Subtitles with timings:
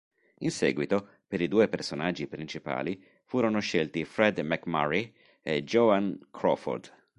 [0.39, 6.91] In seguito, per i due personaggi principali furono scelti Fred MacMurray e Joan Crawford.